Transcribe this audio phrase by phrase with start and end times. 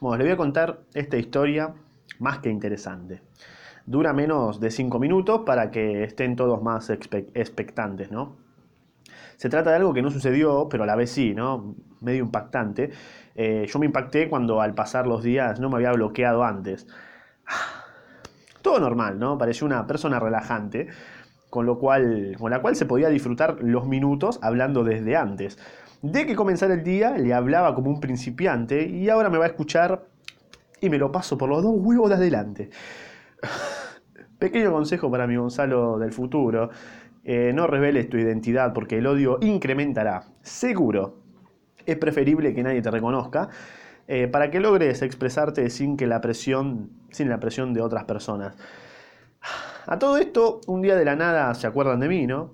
[0.00, 1.74] Bueno, le voy a contar esta historia
[2.20, 3.20] más que interesante.
[3.84, 8.38] Dura menos de 5 minutos para que estén todos más expectantes, ¿no?
[9.36, 11.74] Se trata de algo que no sucedió, pero a la vez sí, ¿no?
[12.00, 12.90] Medio impactante.
[13.34, 16.86] Eh, yo me impacté cuando al pasar los días no me había bloqueado antes.
[18.62, 19.36] Todo normal, ¿no?
[19.36, 20.88] Parecía una persona relajante,
[21.50, 25.58] con, lo cual, con la cual se podía disfrutar los minutos hablando desde antes.
[26.02, 29.48] De que comenzara el día le hablaba como un principiante y ahora me va a
[29.48, 30.06] escuchar
[30.80, 32.70] y me lo paso por los dos huevos de adelante.
[34.38, 36.70] Pequeño consejo para mi Gonzalo del futuro.
[37.24, 40.24] Eh, no reveles tu identidad porque el odio incrementará.
[40.42, 41.18] Seguro.
[41.84, 43.50] Es preferible que nadie te reconozca
[44.08, 48.56] eh, para que logres expresarte sin que la presión, sin la presión de otras personas.
[49.86, 52.52] A todo esto, un día de la nada se acuerdan de mí, ¿no?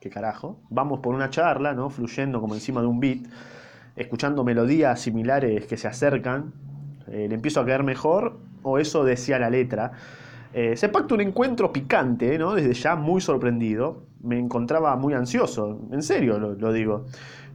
[0.00, 0.60] ¿Qué carajo?
[0.70, 1.90] Vamos por una charla, ¿no?
[1.90, 3.26] Fluyendo como encima de un beat,
[3.96, 6.52] escuchando melodías similares que se acercan.
[7.08, 9.92] Eh, le empiezo a caer mejor, o eso decía la letra.
[10.52, 12.54] Eh, se pacta un encuentro picante, ¿no?
[12.54, 14.04] Desde ya muy sorprendido.
[14.22, 17.06] Me encontraba muy ansioso, en serio lo, digo.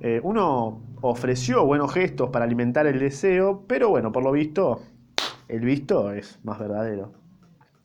[0.02, 4.82] Eh, uno ofreció buenos gestos para alimentar el deseo, pero bueno, por lo visto,
[5.48, 7.14] el visto es más verdadero.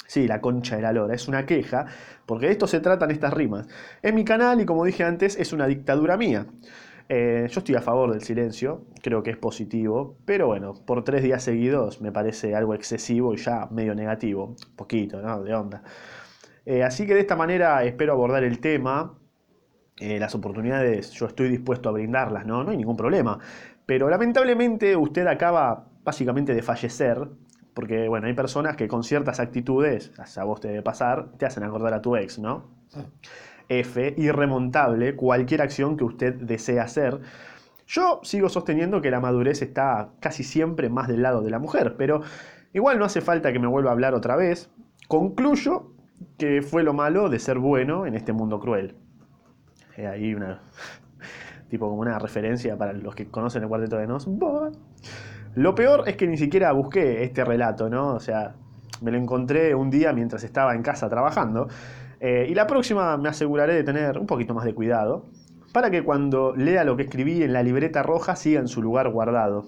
[0.06, 1.86] Sí, la concha de la lora, es una queja,
[2.26, 3.66] porque de esto se tratan estas rimas.
[4.02, 6.46] En mi canal, y como dije antes, es una dictadura mía.
[7.08, 11.22] Eh, yo estoy a favor del silencio, creo que es positivo, pero bueno, por tres
[11.22, 15.42] días seguidos me parece algo excesivo y ya medio negativo, poquito, ¿no?
[15.42, 15.82] De onda.
[16.64, 19.18] Eh, así que de esta manera espero abordar el tema.
[20.00, 22.64] Eh, las oportunidades yo estoy dispuesto a brindarlas, ¿no?
[22.64, 23.38] No hay ningún problema.
[23.86, 27.28] Pero lamentablemente usted acaba básicamente de fallecer,
[27.74, 31.64] porque bueno, hay personas que con ciertas actitudes, a vos te debe pasar, te hacen
[31.64, 32.64] acordar a tu ex, ¿no?
[33.68, 37.20] F, irremontable, cualquier acción que usted desee hacer.
[37.86, 41.96] Yo sigo sosteniendo que la madurez está casi siempre más del lado de la mujer,
[41.98, 42.22] pero
[42.72, 44.70] igual no hace falta que me vuelva a hablar otra vez.
[45.08, 45.90] Concluyo
[46.38, 48.96] que fue lo malo de ser bueno en este mundo cruel.
[49.96, 50.62] Hay ahí una
[51.68, 54.28] tipo como una referencia para los que conocen el cuarteto de Nos.
[55.56, 58.14] Lo peor es que ni siquiera busqué este relato, ¿no?
[58.14, 58.54] O sea,
[59.00, 61.68] me lo encontré un día mientras estaba en casa trabajando
[62.20, 65.26] eh, y la próxima me aseguraré de tener un poquito más de cuidado
[65.72, 69.10] para que cuando lea lo que escribí en la libreta roja siga en su lugar
[69.10, 69.66] guardado.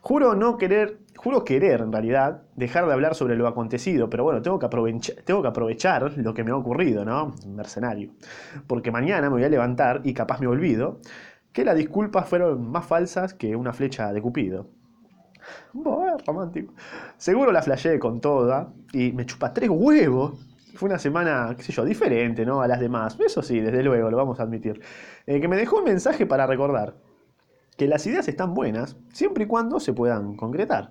[0.00, 4.40] Juro no querer, juro querer en realidad dejar de hablar sobre lo acontecido, pero bueno,
[4.40, 7.34] tengo que, aprovechar, tengo que aprovechar lo que me ha ocurrido, ¿no?
[7.46, 8.12] Mercenario.
[8.66, 11.00] Porque mañana me voy a levantar y capaz me olvido
[11.52, 14.68] que las disculpas fueron más falsas que una flecha de Cupido.
[16.26, 16.74] Romántico.
[17.16, 20.48] Seguro la flasheé con toda y me chupa tres huevos
[20.78, 22.62] fue una semana, qué sé yo, diferente, ¿no?
[22.62, 23.18] A las demás.
[23.18, 24.80] Eso sí, desde luego, lo vamos a admitir.
[25.26, 26.94] Eh, que me dejó un mensaje para recordar
[27.76, 30.90] que las ideas están buenas siempre y cuando se puedan concretar.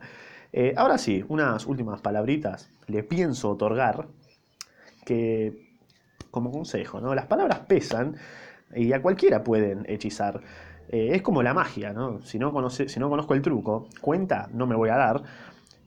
[0.52, 4.08] Eh, ahora sí, unas últimas palabritas le pienso otorgar
[5.06, 5.78] que,
[6.32, 7.16] como consejo, ¿no?
[7.16, 8.16] Las palabras pesan
[8.76, 10.42] y a cualquiera pueden hechizar.
[10.90, 12.22] Eh, es como la magia, ¿no?
[12.22, 15.24] Si no, conoce, si no conozco el truco, cuenta no me voy a dar.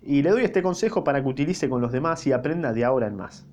[0.03, 3.07] Y le doy este consejo para que utilice con los demás y aprenda de ahora
[3.07, 3.47] en más.